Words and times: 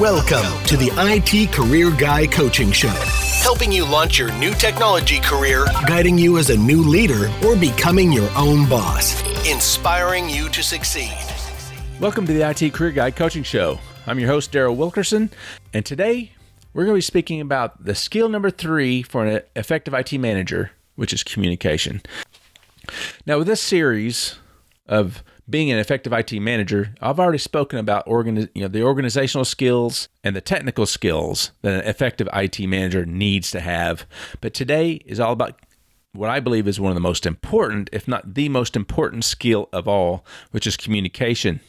Welcome 0.00 0.64
to 0.68 0.78
the 0.78 0.90
IT 0.96 1.52
Career 1.52 1.90
Guy 1.90 2.26
Coaching 2.26 2.72
Show, 2.72 2.88
helping 3.42 3.70
you 3.70 3.84
launch 3.84 4.18
your 4.18 4.32
new 4.38 4.54
technology 4.54 5.20
career, 5.20 5.66
guiding 5.86 6.16
you 6.16 6.38
as 6.38 6.48
a 6.48 6.56
new 6.56 6.82
leader, 6.82 7.30
or 7.44 7.56
becoming 7.56 8.10
your 8.10 8.30
own 8.34 8.66
boss, 8.70 9.20
inspiring 9.46 10.30
you 10.30 10.48
to 10.48 10.62
succeed. 10.62 11.12
Welcome 12.00 12.26
to 12.26 12.32
the 12.32 12.40
IT 12.40 12.72
Career 12.72 12.90
Guy 12.90 13.10
Coaching 13.10 13.42
Show. 13.42 13.80
I'm 14.06 14.18
your 14.18 14.30
host, 14.30 14.50
Daryl 14.50 14.74
Wilkerson, 14.74 15.28
and 15.74 15.84
today 15.84 16.32
we're 16.72 16.84
going 16.84 16.94
to 16.94 16.96
be 16.96 17.02
speaking 17.02 17.42
about 17.42 17.84
the 17.84 17.94
skill 17.94 18.30
number 18.30 18.50
three 18.50 19.02
for 19.02 19.26
an 19.26 19.42
effective 19.54 19.92
IT 19.92 20.14
manager, 20.18 20.70
which 20.96 21.12
is 21.12 21.22
communication. 21.22 22.00
Now, 23.26 23.36
with 23.36 23.46
this 23.46 23.60
series 23.60 24.36
of 24.86 25.22
being 25.48 25.70
an 25.70 25.78
effective 25.78 26.12
IT 26.12 26.32
manager, 26.40 26.94
I've 27.00 27.18
already 27.18 27.38
spoken 27.38 27.78
about 27.78 28.06
organi- 28.06 28.48
you 28.54 28.62
know, 28.62 28.68
the 28.68 28.82
organizational 28.82 29.44
skills 29.44 30.08
and 30.22 30.36
the 30.36 30.40
technical 30.40 30.86
skills 30.86 31.50
that 31.62 31.82
an 31.82 31.88
effective 31.88 32.28
IT 32.32 32.60
manager 32.60 33.04
needs 33.04 33.50
to 33.50 33.60
have. 33.60 34.06
But 34.40 34.54
today 34.54 35.02
is 35.04 35.20
all 35.20 35.32
about 35.32 35.60
what 36.12 36.30
I 36.30 36.40
believe 36.40 36.68
is 36.68 36.78
one 36.78 36.90
of 36.90 36.94
the 36.94 37.00
most 37.00 37.26
important, 37.26 37.88
if 37.92 38.06
not 38.06 38.34
the 38.34 38.48
most 38.48 38.76
important 38.76 39.24
skill 39.24 39.68
of 39.72 39.88
all, 39.88 40.24
which 40.50 40.66
is 40.66 40.76
communication. 40.76 41.60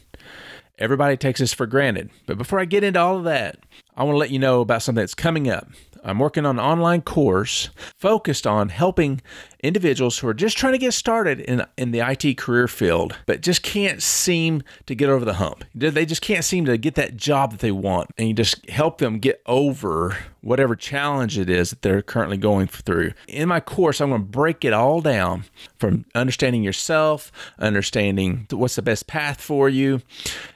Everybody 0.77 1.17
takes 1.17 1.39
this 1.39 1.53
for 1.53 1.65
granted. 1.65 2.09
But 2.25 2.37
before 2.37 2.59
I 2.59 2.65
get 2.65 2.83
into 2.83 2.99
all 2.99 3.17
of 3.17 3.23
that, 3.23 3.59
I 3.95 4.03
want 4.03 4.15
to 4.15 4.19
let 4.19 4.31
you 4.31 4.39
know 4.39 4.61
about 4.61 4.81
something 4.81 5.01
that's 5.01 5.15
coming 5.15 5.49
up. 5.49 5.67
I'm 6.03 6.19
working 6.19 6.45
on 6.45 6.59
an 6.59 6.65
online 6.65 7.01
course 7.01 7.69
focused 7.97 8.45
on 8.45 8.69
helping 8.69 9.21
individuals 9.63 10.19
who 10.19 10.27
are 10.27 10.33
just 10.33 10.57
trying 10.57 10.73
to 10.73 10.77
get 10.77 10.93
started 10.93 11.39
in, 11.39 11.65
in 11.77 11.91
the 11.91 11.99
IT 11.99 12.37
career 12.37 12.67
field, 12.67 13.15
but 13.25 13.41
just 13.41 13.63
can't 13.63 14.03
seem 14.03 14.61
to 14.85 14.93
get 14.93 15.09
over 15.09 15.23
the 15.23 15.35
hump. 15.35 15.63
They 15.73 16.05
just 16.05 16.21
can't 16.21 16.43
seem 16.43 16.65
to 16.65 16.77
get 16.77 16.95
that 16.95 17.15
job 17.15 17.51
that 17.51 17.61
they 17.61 17.71
want. 17.71 18.11
And 18.17 18.27
you 18.27 18.33
just 18.33 18.69
help 18.69 18.97
them 18.97 19.19
get 19.19 19.41
over 19.45 20.17
whatever 20.41 20.75
challenge 20.75 21.37
it 21.37 21.49
is 21.49 21.69
that 21.69 21.81
they're 21.81 22.01
currently 22.01 22.35
going 22.35 22.67
through. 22.67 23.13
In 23.27 23.47
my 23.47 23.61
course, 23.61 24.01
I'm 24.01 24.09
going 24.09 24.21
to 24.21 24.27
break 24.27 24.65
it 24.65 24.73
all 24.73 24.99
down 24.99 25.45
from 25.77 26.05
understanding 26.13 26.63
yourself, 26.63 27.31
understanding 27.57 28.47
what's 28.51 28.75
the 28.75 28.81
best 28.81 29.07
path 29.07 29.39
for 29.39 29.69
you, 29.69 30.01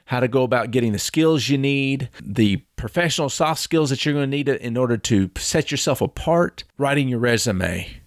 how 0.08 0.22
to 0.22 0.28
go 0.28 0.44
about 0.44 0.72
getting 0.72 0.94
the 0.94 1.00
skills 1.00 1.50
you 1.50 1.58
need, 1.58 2.10
the 2.22 2.58
professional 2.78 3.30
soft 3.30 3.60
skills 3.60 3.90
that 3.90 4.06
you're 4.06 4.14
going 4.14 4.30
to 4.30 4.38
need 4.38 4.48
in 4.48 4.78
order 4.78 4.98
to 4.98 5.30
set 5.38 5.70
yourself 5.70 6.02
apart, 6.02 6.64
writing 6.78 7.10
your 7.10 7.20
resume, 7.20 8.02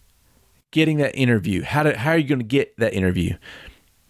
getting 0.71 0.97
that 0.97 1.15
interview. 1.15 1.63
How, 1.63 1.83
to, 1.83 1.97
how 1.97 2.13
are 2.13 2.19
you 2.19 2.27
going 2.27 2.39
to 2.39 2.45
get 2.45 2.75
that 2.79 2.95
interview? 2.95 3.37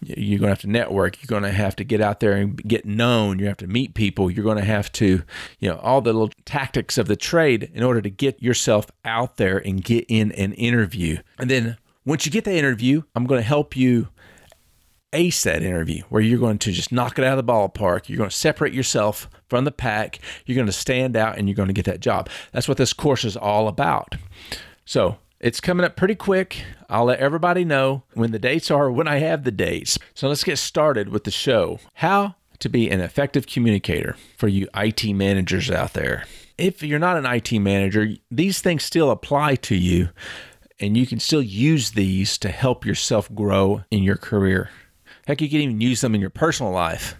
You're 0.03 0.39
going 0.39 0.47
to 0.47 0.53
have 0.53 0.61
to 0.61 0.71
network. 0.71 1.21
You're 1.21 1.29
going 1.29 1.43
to 1.43 1.57
have 1.57 1.75
to 1.77 1.85
get 1.85 2.01
out 2.01 2.21
there 2.21 2.33
and 2.33 2.57
get 2.57 2.87
known. 2.87 3.41
You 3.41 3.47
have 3.47 3.59
to 3.59 3.67
meet 3.67 3.95
people. 3.95 4.31
You're 4.31 4.45
going 4.45 4.57
to 4.57 4.65
have 4.65 4.91
to, 4.93 5.23
you 5.59 5.69
know, 5.69 5.79
all 5.79 6.01
the 6.01 6.13
little 6.13 6.31
tactics 6.45 6.97
of 6.97 7.09
the 7.09 7.17
trade 7.17 7.71
in 7.75 7.83
order 7.83 8.01
to 8.01 8.09
get 8.09 8.41
yourself 8.41 8.87
out 9.05 9.37
there 9.37 9.59
and 9.59 9.83
get 9.83 10.07
in 10.09 10.31
an 10.33 10.53
interview. 10.55 11.19
And 11.39 11.51
then 11.51 11.77
once 12.07 12.25
you 12.25 12.31
get 12.31 12.45
that 12.45 12.55
interview, 12.55 13.03
I'm 13.17 13.27
going 13.27 13.41
to 13.41 13.47
help 13.47 13.77
you 13.77 14.09
ace 15.13 15.43
that 15.43 15.63
interview 15.63 16.03
where 16.09 16.23
you're 16.23 16.39
going 16.39 16.59
to 16.59 16.73
just 16.73 16.93
knock 16.93 17.19
it 17.19 17.25
out 17.25 17.39
of 17.39 17.47
the 17.47 17.53
ballpark. 17.53 18.09
You're 18.09 18.19
going 18.19 18.31
to 18.31 18.37
separate 18.37 18.73
yourself 18.73 19.29
from 19.49 19.65
the 19.65 19.73
pack. 19.73 20.21
You're 20.47 20.57
going 20.57 20.67
to 20.67 20.73
stand 20.73 21.17
out 21.17 21.39
and 21.39 21.49
you're 21.49 21.57
going 21.57 21.69
to 21.69 21.75
get 21.75 21.87
that 21.87 22.01
job. 22.01 22.29
That's 22.53 22.69
what 22.69 22.77
this 22.77 22.93
course 22.93 23.25
is 23.25 23.37
all 23.37 23.69
about. 23.69 24.17
So 24.85 25.19
it's 25.41 25.61
coming 25.61 25.85
up 25.87 25.97
pretty 25.97 26.15
quick. 26.15 26.65
I'll 26.89 27.07
let 27.07 27.19
everybody 27.19 27.65
know 27.65 28.03
when 28.15 28.33
the 28.33 28.39
dates 28.39 28.71
are, 28.71 28.91
when 28.91 29.09
I 29.09 29.19
have 29.19 29.45
the 29.45 29.51
dates. 29.51 29.99
So 30.15 30.29
let's 30.29 30.45
get 30.45 30.59
started 30.59 31.09
with 31.09 31.25
the 31.25 31.31
show. 31.31 31.81
How 31.95 32.35
to 32.59 32.69
be 32.69 32.91
an 32.91 33.01
effective 33.01 33.47
communicator 33.47 34.17
for 34.37 34.49
you 34.49 34.69
IT 34.77 35.05
managers 35.15 35.71
out 35.71 35.95
there. 35.95 36.25
If 36.59 36.83
you're 36.83 36.99
not 36.99 37.17
an 37.17 37.25
IT 37.25 37.59
manager, 37.59 38.09
these 38.31 38.61
things 38.61 38.85
still 38.85 39.11
apply 39.11 39.55
to 39.57 39.75
you, 39.75 40.11
and 40.79 40.97
you 40.97 41.07
can 41.07 41.21
still 41.21 41.43
use 41.43 41.93
these 41.93 42.37
to 42.39 42.51
help 42.51 42.85
yourself 42.85 43.35
grow 43.35 43.85
in 43.91 44.03
your 44.03 44.17
career. 44.17 44.69
Heck, 45.27 45.41
you 45.41 45.49
can 45.49 45.61
even 45.61 45.81
use 45.81 46.01
them 46.01 46.15
in 46.15 46.21
your 46.21 46.31
personal 46.31 46.73
life. 46.73 47.17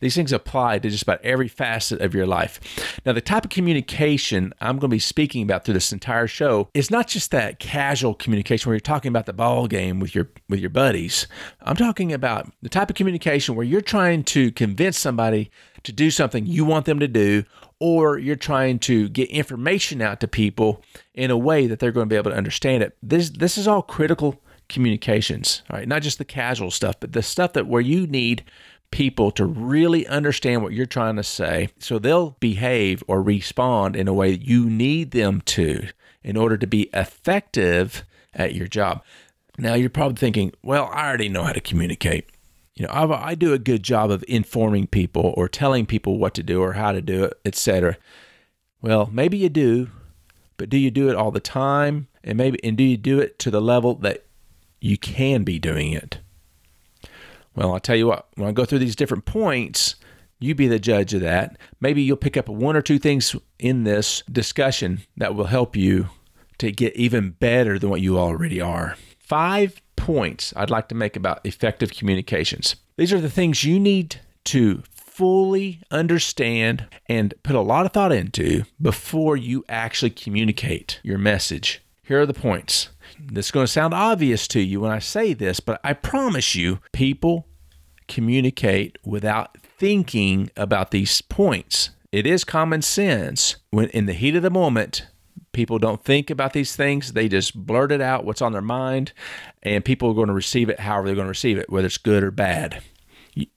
These 0.00 0.14
things 0.14 0.32
apply 0.32 0.78
to 0.80 0.90
just 0.90 1.02
about 1.02 1.22
every 1.22 1.48
facet 1.48 2.00
of 2.00 2.14
your 2.14 2.26
life. 2.26 2.60
Now, 3.04 3.12
the 3.12 3.20
type 3.20 3.44
of 3.44 3.50
communication 3.50 4.52
I'm 4.60 4.78
going 4.78 4.90
to 4.90 4.94
be 4.94 4.98
speaking 4.98 5.42
about 5.42 5.64
through 5.64 5.74
this 5.74 5.92
entire 5.92 6.26
show 6.26 6.68
is 6.74 6.90
not 6.90 7.08
just 7.08 7.30
that 7.30 7.58
casual 7.58 8.14
communication 8.14 8.68
where 8.68 8.74
you're 8.74 8.80
talking 8.80 9.10
about 9.10 9.26
the 9.26 9.32
ball 9.32 9.66
game 9.66 10.00
with 10.00 10.14
your 10.14 10.28
with 10.48 10.60
your 10.60 10.70
buddies. 10.70 11.26
I'm 11.62 11.76
talking 11.76 12.12
about 12.12 12.50
the 12.62 12.68
type 12.68 12.90
of 12.90 12.96
communication 12.96 13.54
where 13.54 13.66
you're 13.66 13.80
trying 13.80 14.24
to 14.24 14.52
convince 14.52 14.98
somebody 14.98 15.50
to 15.82 15.92
do 15.92 16.10
something 16.10 16.46
you 16.46 16.64
want 16.64 16.84
them 16.86 16.98
to 17.00 17.08
do 17.08 17.44
or 17.78 18.18
you're 18.18 18.36
trying 18.36 18.78
to 18.78 19.08
get 19.08 19.30
information 19.30 20.02
out 20.02 20.20
to 20.20 20.28
people 20.28 20.82
in 21.14 21.30
a 21.30 21.38
way 21.38 21.66
that 21.66 21.78
they're 21.78 21.92
going 21.92 22.06
to 22.06 22.12
be 22.12 22.16
able 22.16 22.30
to 22.30 22.36
understand 22.36 22.82
it. 22.82 22.96
This 23.02 23.30
this 23.30 23.56
is 23.56 23.66
all 23.66 23.82
critical 23.82 24.42
communications, 24.70 25.62
all 25.68 25.78
right? 25.78 25.88
Not 25.88 26.02
just 26.02 26.18
the 26.18 26.24
casual 26.24 26.70
stuff, 26.70 26.96
but 26.98 27.12
the 27.12 27.22
stuff 27.22 27.52
that 27.52 27.66
where 27.66 27.82
you 27.82 28.06
need 28.06 28.44
people 28.90 29.30
to 29.30 29.44
really 29.44 30.06
understand 30.06 30.62
what 30.62 30.72
you're 30.72 30.86
trying 30.86 31.16
to 31.16 31.22
say 31.22 31.68
so 31.78 31.98
they'll 31.98 32.36
behave 32.40 33.04
or 33.06 33.22
respond 33.22 33.94
in 33.94 34.08
a 34.08 34.14
way 34.14 34.32
that 34.32 34.46
you 34.46 34.68
need 34.68 35.12
them 35.12 35.40
to 35.42 35.86
in 36.22 36.36
order 36.36 36.56
to 36.56 36.66
be 36.66 36.90
effective 36.92 38.04
at 38.34 38.54
your 38.54 38.66
job. 38.66 39.02
Now 39.58 39.74
you're 39.74 39.90
probably 39.90 40.16
thinking, 40.16 40.52
well, 40.62 40.90
I 40.92 41.06
already 41.06 41.28
know 41.28 41.44
how 41.44 41.52
to 41.52 41.60
communicate. 41.60 42.28
You 42.74 42.86
know, 42.86 42.92
I, 42.92 43.30
I 43.30 43.34
do 43.34 43.52
a 43.52 43.58
good 43.58 43.82
job 43.82 44.10
of 44.10 44.24
informing 44.26 44.86
people 44.86 45.34
or 45.36 45.48
telling 45.48 45.86
people 45.86 46.18
what 46.18 46.34
to 46.34 46.42
do 46.42 46.62
or 46.62 46.74
how 46.74 46.92
to 46.92 47.02
do 47.02 47.24
it, 47.24 47.34
etc. 47.44 47.96
Well, 48.80 49.08
maybe 49.12 49.36
you 49.36 49.48
do, 49.48 49.90
but 50.56 50.70
do 50.70 50.78
you 50.78 50.90
do 50.90 51.08
it 51.08 51.16
all 51.16 51.30
the 51.30 51.40
time? 51.40 52.08
And 52.24 52.36
maybe 52.36 52.62
and 52.64 52.76
do 52.76 52.84
you 52.84 52.96
do 52.96 53.18
it 53.18 53.38
to 53.40 53.50
the 53.50 53.60
level 53.60 53.94
that 53.96 54.24
you 54.80 54.98
can 54.98 55.44
be 55.44 55.58
doing 55.58 55.92
it? 55.92 56.18
Well, 57.54 57.72
I'll 57.72 57.80
tell 57.80 57.96
you 57.96 58.06
what, 58.06 58.28
when 58.36 58.48
I 58.48 58.52
go 58.52 58.64
through 58.64 58.78
these 58.78 58.96
different 58.96 59.24
points, 59.24 59.96
you 60.38 60.54
be 60.54 60.68
the 60.68 60.78
judge 60.78 61.12
of 61.14 61.20
that. 61.20 61.58
Maybe 61.80 62.02
you'll 62.02 62.16
pick 62.16 62.36
up 62.36 62.48
one 62.48 62.76
or 62.76 62.82
two 62.82 62.98
things 62.98 63.36
in 63.58 63.84
this 63.84 64.22
discussion 64.30 65.02
that 65.16 65.34
will 65.34 65.46
help 65.46 65.76
you 65.76 66.08
to 66.58 66.70
get 66.70 66.94
even 66.96 67.30
better 67.30 67.78
than 67.78 67.90
what 67.90 68.00
you 68.00 68.18
already 68.18 68.60
are. 68.60 68.96
Five 69.18 69.80
points 69.96 70.52
I'd 70.56 70.70
like 70.70 70.88
to 70.88 70.94
make 70.94 71.16
about 71.16 71.44
effective 71.44 71.92
communications. 71.92 72.76
These 72.96 73.12
are 73.12 73.20
the 73.20 73.30
things 73.30 73.64
you 73.64 73.78
need 73.78 74.16
to 74.44 74.82
fully 74.94 75.80
understand 75.90 76.86
and 77.06 77.34
put 77.42 77.54
a 77.54 77.60
lot 77.60 77.84
of 77.84 77.92
thought 77.92 78.12
into 78.12 78.64
before 78.80 79.36
you 79.36 79.64
actually 79.68 80.10
communicate 80.10 81.00
your 81.02 81.18
message. 81.18 81.82
Here 82.02 82.20
are 82.20 82.26
the 82.26 82.32
points. 82.32 82.88
This 83.26 83.46
is 83.46 83.50
going 83.52 83.66
to 83.66 83.72
sound 83.72 83.94
obvious 83.94 84.48
to 84.48 84.60
you 84.60 84.80
when 84.80 84.90
I 84.90 84.98
say 84.98 85.32
this, 85.32 85.60
but 85.60 85.80
I 85.84 85.92
promise 85.92 86.54
you, 86.54 86.80
people 86.92 87.46
communicate 88.08 88.98
without 89.04 89.56
thinking 89.60 90.50
about 90.56 90.90
these 90.90 91.20
points. 91.22 91.90
It 92.12 92.26
is 92.26 92.44
common 92.44 92.82
sense 92.82 93.56
when 93.70 93.88
in 93.90 94.06
the 94.06 94.12
heat 94.12 94.34
of 94.34 94.42
the 94.42 94.50
moment, 94.50 95.06
people 95.52 95.78
don't 95.78 96.04
think 96.04 96.30
about 96.30 96.52
these 96.52 96.74
things. 96.74 97.12
They 97.12 97.28
just 97.28 97.54
blurt 97.54 97.92
it 97.92 98.00
out 98.00 98.24
what's 98.24 98.42
on 98.42 98.52
their 98.52 98.62
mind, 98.62 99.12
and 99.62 99.84
people 99.84 100.10
are 100.10 100.14
going 100.14 100.28
to 100.28 100.34
receive 100.34 100.68
it 100.68 100.80
however 100.80 101.06
they're 101.06 101.14
going 101.14 101.26
to 101.26 101.30
receive 101.30 101.58
it, 101.58 101.70
whether 101.70 101.86
it's 101.86 101.98
good 101.98 102.22
or 102.22 102.30
bad. 102.30 102.82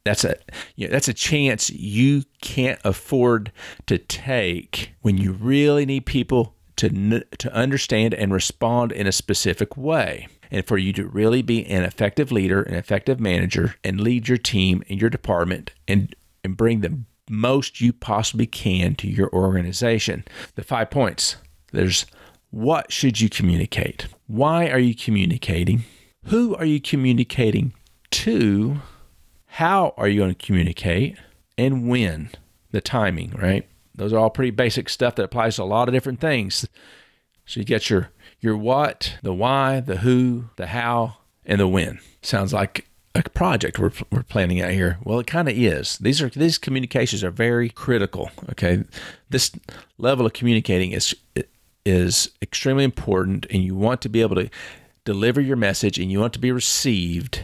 That's 0.06 0.24
a 0.24 0.36
you 0.76 0.88
know, 0.88 0.92
that's 0.92 1.08
a 1.08 1.14
chance 1.14 1.72
you 1.72 2.24
can't 2.42 2.80
afford 2.84 3.52
to 3.88 3.98
take 3.98 4.94
when 5.02 5.18
you 5.18 5.32
really 5.32 5.86
need 5.86 6.06
people 6.06 6.56
to, 6.78 7.24
to 7.38 7.54
understand 7.54 8.14
and 8.14 8.34
respond 8.34 8.92
in 8.92 9.08
a 9.08 9.12
specific 9.12 9.78
way. 9.78 10.28
And 10.52 10.66
for 10.66 10.78
you 10.78 10.94
to 10.94 11.08
really 11.08 11.42
be 11.42 11.66
an 11.66 11.84
effective 11.84 12.32
leader, 12.32 12.62
an 12.62 12.76
effective 12.76 13.20
manager, 13.20 13.76
and 13.84 14.00
lead 14.00 14.28
your 14.28 14.38
team 14.38 14.84
and 14.88 15.02
your 15.02 15.10
department 15.10 15.72
and, 15.88 16.16
and 16.44 16.56
bring 16.56 16.82
the 16.82 17.00
most 17.30 17.82
you 17.82 17.94
possibly 17.94 18.46
can 18.46 18.96
to 18.96 19.08
your 19.08 19.32
organization. 19.34 20.24
The 20.56 20.64
five 20.64 20.92
points 20.92 21.38
there's 21.72 22.06
what 22.52 22.92
should 22.92 23.20
you 23.20 23.30
communicate? 23.30 24.08
Why 24.28 24.70
are 24.70 24.80
you 24.80 24.94
communicating? 24.94 25.86
Who 26.26 26.56
are 26.56 26.66
you 26.66 26.80
communicating 26.80 27.74
to? 28.12 28.80
How 29.48 29.94
are 29.98 30.08
you 30.08 30.20
going 30.20 30.36
to 30.36 30.46
communicate? 30.46 31.18
And 31.58 31.90
when? 31.90 32.30
The 32.72 32.82
timing, 32.82 33.32
right? 33.32 33.68
Those 33.96 34.14
are 34.14 34.20
all 34.20 34.30
pretty 34.30 34.52
basic 34.52 34.90
stuff 34.90 35.16
that 35.16 35.24
applies 35.24 35.58
to 35.58 35.64
a 35.64 35.66
lot 35.66 35.88
of 35.88 35.94
different 35.94 36.20
things. 36.20 36.68
So 37.46 37.60
you 37.60 37.66
get 37.66 37.90
your 37.90 38.12
your 38.40 38.58
what, 38.58 39.18
the 39.22 39.34
why, 39.34 39.80
the 39.80 39.98
who, 39.98 40.46
the 40.56 40.68
how, 40.68 41.18
and 41.46 41.60
the 41.60 41.68
when. 41.68 42.00
Sounds 42.22 42.54
like 42.54 42.88
a 43.16 43.22
project 43.30 43.80
we're, 43.80 43.92
we're 44.12 44.24
planning 44.24 44.62
out 44.62 44.72
here. 44.72 44.98
Well, 45.04 45.20
it 45.20 45.28
kind 45.28 45.48
of 45.48 45.58
is. 45.58 45.98
These 45.98 46.22
are 46.22 46.30
these 46.30 46.58
communications 46.58 47.24
are 47.24 47.32
very 47.32 47.70
critical. 47.70 48.32
Okay, 48.52 48.84
this 49.30 49.52
level 49.98 50.26
of 50.26 50.34
communicating 50.34 50.92
is 50.92 51.16
is 51.86 52.30
extremely 52.42 52.84
important, 52.84 53.46
and 53.50 53.64
you 53.64 53.76
want 53.76 54.02
to 54.02 54.10
be 54.10 54.22
able 54.22 54.36
to 54.36 54.50
deliver 55.06 55.42
your 55.42 55.58
message, 55.58 56.00
and 56.00 56.12
you 56.12 56.20
want 56.20 56.34
to 56.34 56.40
be 56.40 56.52
received, 56.52 57.44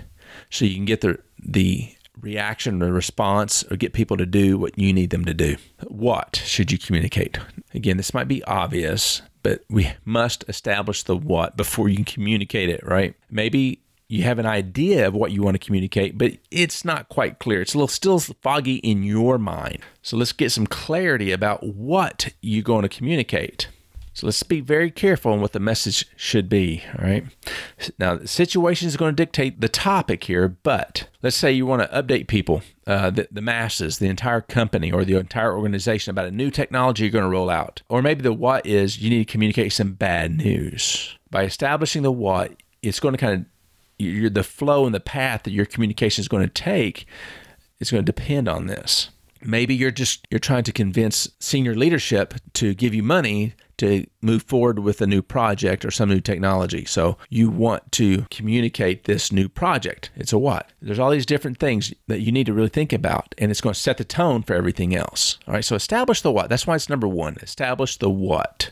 so 0.49 0.65
you 0.65 0.75
can 0.75 0.85
get 0.85 1.01
the 1.01 1.19
the 1.37 1.93
reaction 2.21 2.81
or 2.81 2.91
response 2.91 3.63
or 3.71 3.77
get 3.77 3.93
people 3.93 4.17
to 4.17 4.25
do 4.25 4.57
what 4.57 4.77
you 4.77 4.93
need 4.93 5.09
them 5.09 5.25
to 5.25 5.33
do. 5.33 5.57
What 5.87 6.41
should 6.45 6.71
you 6.71 6.77
communicate? 6.77 7.37
Again, 7.73 7.97
this 7.97 8.13
might 8.13 8.27
be 8.27 8.43
obvious, 8.43 9.21
but 9.43 9.63
we 9.69 9.91
must 10.05 10.43
establish 10.47 11.03
the 11.03 11.15
what 11.15 11.57
before 11.57 11.89
you 11.89 11.97
can 11.97 12.05
communicate 12.05 12.69
it, 12.69 12.85
right? 12.85 13.15
Maybe 13.29 13.81
you 14.07 14.23
have 14.23 14.39
an 14.39 14.45
idea 14.45 15.07
of 15.07 15.13
what 15.13 15.31
you 15.31 15.43
want 15.43 15.53
to 15.53 15.63
communicate, 15.65 16.17
but 16.17 16.33
it's 16.49 16.83
not 16.83 17.09
quite 17.09 17.37
clear. 17.37 17.61
It's 17.61 17.75
a 17.75 17.77
little 17.77 17.87
still 17.87 18.19
foggy 18.19 18.77
in 18.77 19.03
your 19.03 19.37
mind. 19.37 19.79
So 20.01 20.17
let's 20.17 20.31
get 20.31 20.51
some 20.51 20.65
clarity 20.65 21.31
about 21.31 21.63
what 21.63 22.33
you're 22.41 22.63
going 22.63 22.81
to 22.81 22.89
communicate. 22.89 23.67
So 24.19 24.27
let's 24.27 24.43
be 24.43 24.59
very 24.59 24.91
careful 24.91 25.31
on 25.31 25.39
what 25.39 25.53
the 25.53 25.61
message 25.61 26.05
should 26.17 26.49
be. 26.49 26.83
All 26.97 27.05
right. 27.05 27.23
Now, 27.97 28.15
the 28.15 28.27
situation 28.27 28.89
is 28.89 28.97
going 28.97 29.15
to 29.15 29.23
dictate 29.23 29.61
the 29.61 29.69
topic 29.69 30.25
here, 30.25 30.49
but 30.49 31.07
let's 31.23 31.37
say 31.37 31.53
you 31.53 31.65
want 31.65 31.83
to 31.83 32.03
update 32.03 32.27
people, 32.27 32.61
uh, 32.85 33.11
the, 33.11 33.29
the 33.31 33.41
masses, 33.41 33.99
the 33.99 34.07
entire 34.07 34.41
company, 34.41 34.91
or 34.91 35.05
the 35.05 35.15
entire 35.15 35.55
organization 35.55 36.11
about 36.11 36.25
a 36.25 36.31
new 36.31 36.51
technology 36.51 37.03
you're 37.03 37.13
going 37.13 37.23
to 37.23 37.29
roll 37.29 37.49
out. 37.49 37.81
Or 37.87 38.01
maybe 38.01 38.21
the 38.21 38.33
what 38.33 38.65
is 38.65 38.99
you 38.99 39.09
need 39.09 39.25
to 39.25 39.31
communicate 39.31 39.71
some 39.71 39.93
bad 39.93 40.35
news. 40.35 41.17
By 41.31 41.45
establishing 41.45 42.01
the 42.01 42.11
what, 42.11 42.61
it's 42.81 42.99
going 42.99 43.13
to 43.13 43.17
kind 43.17 43.33
of 43.39 43.45
your, 44.05 44.29
the 44.29 44.43
flow 44.43 44.85
and 44.85 44.93
the 44.93 44.99
path 44.99 45.43
that 45.43 45.51
your 45.51 45.65
communication 45.65 46.21
is 46.21 46.27
going 46.27 46.43
to 46.43 46.53
take 46.53 47.07
is 47.79 47.89
going 47.89 48.03
to 48.03 48.11
depend 48.11 48.49
on 48.49 48.67
this. 48.67 49.11
Maybe 49.41 49.75
you're 49.75 49.91
just 49.91 50.27
you're 50.29 50.39
trying 50.39 50.65
to 50.65 50.73
convince 50.73 51.29
senior 51.39 51.73
leadership 51.73 52.33
to 52.55 52.73
give 52.73 52.93
you 52.93 53.01
money 53.01 53.53
to 53.79 54.05
move 54.21 54.43
forward 54.43 54.79
with 54.79 55.01
a 55.01 55.07
new 55.07 55.21
project 55.21 55.83
or 55.83 55.91
some 55.91 56.09
new 56.09 56.19
technology. 56.19 56.85
So 56.85 57.17
you 57.29 57.49
want 57.49 57.91
to 57.93 58.25
communicate 58.29 59.05
this 59.05 59.31
new 59.31 59.49
project. 59.49 60.11
It's 60.15 60.33
a 60.33 60.37
what? 60.37 60.69
There's 60.81 60.99
all 60.99 61.09
these 61.09 61.25
different 61.25 61.57
things 61.57 61.93
that 62.07 62.21
you 62.21 62.31
need 62.31 62.45
to 62.45 62.53
really 62.53 62.69
think 62.69 62.93
about, 62.93 63.33
and 63.37 63.51
it's 63.51 63.61
going 63.61 63.73
to 63.73 63.79
set 63.79 63.97
the 63.97 64.03
tone 64.03 64.43
for 64.43 64.53
everything 64.53 64.95
else. 64.95 65.37
All 65.47 65.53
right. 65.53 65.65
So 65.65 65.75
establish 65.75 66.21
the 66.21 66.31
what. 66.31 66.49
That's 66.49 66.67
why 66.67 66.75
it's 66.75 66.89
number 66.89 67.07
one. 67.07 67.37
Establish 67.41 67.97
the 67.97 68.09
what, 68.09 68.71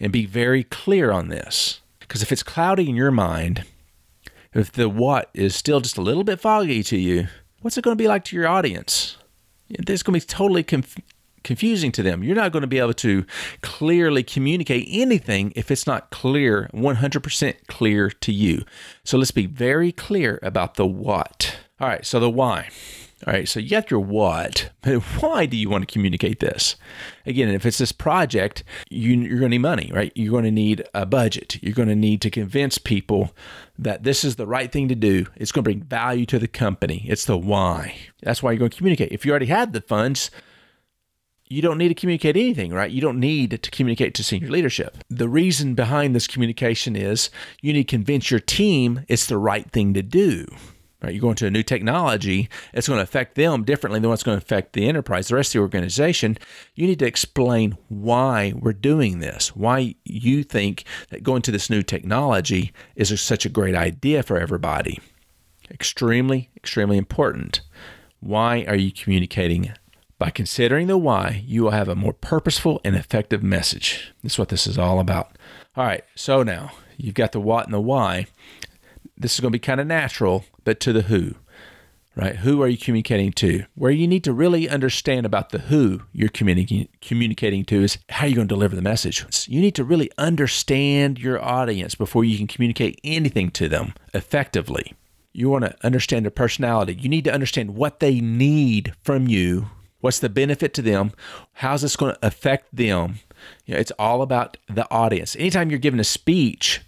and 0.00 0.12
be 0.12 0.26
very 0.26 0.64
clear 0.64 1.12
on 1.12 1.28
this. 1.28 1.80
Because 2.00 2.22
if 2.22 2.32
it's 2.32 2.42
cloudy 2.42 2.88
in 2.88 2.96
your 2.96 3.10
mind, 3.10 3.64
if 4.54 4.70
the 4.70 4.88
what 4.88 5.30
is 5.34 5.54
still 5.54 5.80
just 5.80 5.96
a 5.96 6.02
little 6.02 6.24
bit 6.24 6.40
foggy 6.40 6.82
to 6.82 6.96
you, 6.96 7.28
what's 7.60 7.78
it 7.78 7.84
going 7.84 7.96
to 7.96 8.02
be 8.02 8.08
like 8.08 8.24
to 8.24 8.36
your 8.36 8.46
audience? 8.46 9.16
It's 9.70 10.02
going 10.02 10.20
to 10.20 10.26
be 10.26 10.30
totally 10.30 10.62
conf- 10.62 10.98
confusing 11.42 11.92
to 11.92 12.02
them. 12.02 12.22
You're 12.22 12.36
not 12.36 12.52
going 12.52 12.62
to 12.62 12.66
be 12.66 12.78
able 12.78 12.94
to 12.94 13.24
clearly 13.60 14.22
communicate 14.22 14.88
anything 14.90 15.52
if 15.56 15.70
it's 15.70 15.86
not 15.86 16.10
clear, 16.10 16.70
100% 16.72 17.54
clear 17.68 18.10
to 18.10 18.32
you. 18.32 18.64
So 19.04 19.18
let's 19.18 19.30
be 19.30 19.46
very 19.46 19.92
clear 19.92 20.38
about 20.42 20.74
the 20.74 20.86
what. 20.86 21.56
All 21.80 21.88
right, 21.88 22.06
so 22.06 22.20
the 22.20 22.30
why. 22.30 22.68
All 23.26 23.32
right, 23.32 23.48
so 23.48 23.60
you 23.60 23.70
got 23.70 23.90
your 23.90 24.00
what, 24.00 24.70
but 24.82 25.00
why 25.20 25.46
do 25.46 25.56
you 25.56 25.70
want 25.70 25.86
to 25.86 25.92
communicate 25.92 26.40
this? 26.40 26.74
Again, 27.24 27.48
if 27.48 27.64
it's 27.64 27.78
this 27.78 27.92
project, 27.92 28.64
you, 28.90 29.24
are 29.26 29.38
going 29.38 29.42
to 29.42 29.48
need 29.50 29.58
money, 29.58 29.90
right? 29.94 30.12
You're 30.16 30.32
going 30.32 30.44
to 30.44 30.50
need 30.50 30.84
a 30.92 31.06
budget. 31.06 31.62
You're 31.62 31.74
going 31.74 31.88
to 31.88 31.94
need 31.94 32.20
to 32.22 32.30
convince 32.30 32.78
people 32.78 33.32
that 33.78 34.02
this 34.02 34.24
is 34.24 34.36
the 34.36 34.46
right 34.46 34.72
thing 34.72 34.88
to 34.88 34.96
do. 34.96 35.26
It's 35.36 35.52
going 35.52 35.62
to 35.62 35.70
bring 35.70 35.82
value 35.82 36.26
to 36.26 36.38
the 36.38 36.48
company. 36.48 37.04
It's 37.08 37.24
the 37.24 37.38
why. 37.38 37.94
That's 38.22 38.42
why 38.42 38.52
you're 38.52 38.58
going 38.58 38.72
to 38.72 38.76
communicate. 38.76 39.12
If 39.12 39.24
you 39.24 39.30
already 39.30 39.46
had 39.46 39.72
the 39.72 39.80
funds, 39.80 40.32
you 41.52 41.60
don't 41.62 41.78
need 41.78 41.88
to 41.88 41.94
communicate 41.94 42.36
anything, 42.36 42.72
right? 42.72 42.90
You 42.90 43.02
don't 43.02 43.20
need 43.20 43.62
to 43.62 43.70
communicate 43.70 44.14
to 44.14 44.24
senior 44.24 44.48
leadership. 44.48 44.96
The 45.10 45.28
reason 45.28 45.74
behind 45.74 46.14
this 46.14 46.26
communication 46.26 46.96
is 46.96 47.30
you 47.60 47.72
need 47.72 47.88
to 47.88 47.96
convince 47.96 48.30
your 48.30 48.40
team 48.40 49.04
it's 49.08 49.26
the 49.26 49.38
right 49.38 49.70
thing 49.70 49.94
to 49.94 50.02
do 50.02 50.46
right? 51.02 51.12
You're 51.12 51.20
going 51.20 51.34
to 51.34 51.48
a 51.48 51.50
new 51.50 51.64
technology, 51.64 52.48
it's 52.72 52.86
going 52.86 52.98
to 52.98 53.02
affect 53.02 53.34
them 53.34 53.64
differently 53.64 53.98
than 53.98 54.08
what's 54.08 54.22
going 54.22 54.38
to 54.38 54.44
affect 54.44 54.72
the 54.72 54.88
enterprise, 54.88 55.26
the 55.26 55.34
rest 55.34 55.48
of 55.48 55.54
the 55.54 55.62
organization. 55.62 56.38
You 56.76 56.86
need 56.86 57.00
to 57.00 57.06
explain 57.06 57.76
why 57.88 58.52
we're 58.54 58.72
doing 58.72 59.18
this, 59.18 59.48
why 59.56 59.96
you 60.04 60.44
think 60.44 60.84
that 61.10 61.24
going 61.24 61.42
to 61.42 61.50
this 61.50 61.68
new 61.68 61.82
technology 61.82 62.72
is 62.94 63.20
such 63.20 63.44
a 63.44 63.48
great 63.48 63.74
idea 63.74 64.22
for 64.22 64.38
everybody. 64.38 65.00
Extremely, 65.72 66.50
extremely 66.56 66.98
important. 66.98 67.62
Why 68.20 68.64
are 68.68 68.76
you 68.76 68.92
communicating? 68.92 69.72
By 70.22 70.30
considering 70.30 70.86
the 70.86 70.96
why, 70.96 71.42
you 71.48 71.64
will 71.64 71.72
have 71.72 71.88
a 71.88 71.96
more 71.96 72.12
purposeful 72.12 72.80
and 72.84 72.94
effective 72.94 73.42
message. 73.42 74.12
That's 74.22 74.38
what 74.38 74.50
this 74.50 74.68
is 74.68 74.78
all 74.78 75.00
about. 75.00 75.36
All 75.76 75.84
right, 75.84 76.04
so 76.14 76.44
now 76.44 76.70
you've 76.96 77.16
got 77.16 77.32
the 77.32 77.40
what 77.40 77.64
and 77.64 77.74
the 77.74 77.80
why 77.80 78.28
this 79.16 79.34
is 79.34 79.40
going 79.40 79.50
to 79.50 79.58
be 79.58 79.58
kind 79.58 79.80
of 79.80 79.88
natural, 79.88 80.44
but 80.62 80.78
to 80.78 80.92
the 80.92 81.02
who, 81.02 81.34
right? 82.14 82.36
Who 82.36 82.62
are 82.62 82.68
you 82.68 82.78
communicating 82.78 83.32
to? 83.32 83.64
Where 83.74 83.90
you 83.90 84.06
need 84.06 84.22
to 84.22 84.32
really 84.32 84.68
understand 84.68 85.26
about 85.26 85.50
the 85.50 85.58
who 85.58 86.02
you're 86.12 86.28
communicating 86.28 86.86
communicating 87.00 87.64
to 87.64 87.82
is 87.82 87.98
how 88.08 88.26
you're 88.26 88.36
going 88.36 88.46
to 88.46 88.54
deliver 88.54 88.76
the 88.76 88.80
message. 88.80 89.48
You 89.48 89.60
need 89.60 89.74
to 89.74 89.82
really 89.82 90.12
understand 90.18 91.18
your 91.18 91.44
audience 91.44 91.96
before 91.96 92.22
you 92.22 92.38
can 92.38 92.46
communicate 92.46 93.00
anything 93.02 93.50
to 93.50 93.68
them 93.68 93.94
effectively. 94.14 94.94
You 95.32 95.50
want 95.50 95.64
to 95.64 95.74
understand 95.84 96.24
their 96.24 96.30
personality. 96.30 96.94
You 96.94 97.08
need 97.08 97.24
to 97.24 97.34
understand 97.34 97.74
what 97.74 97.98
they 97.98 98.20
need 98.20 98.94
from 99.02 99.26
you. 99.26 99.66
What's 100.02 100.18
the 100.18 100.28
benefit 100.28 100.74
to 100.74 100.82
them? 100.82 101.12
How's 101.52 101.82
this 101.82 101.94
going 101.94 102.14
to 102.14 102.26
affect 102.26 102.74
them? 102.74 103.20
You 103.64 103.74
know, 103.74 103.80
it's 103.80 103.92
all 104.00 104.20
about 104.20 104.56
the 104.68 104.90
audience. 104.90 105.36
Anytime 105.36 105.70
you're 105.70 105.78
giving 105.78 106.00
a 106.00 106.04
speech, 106.04 106.82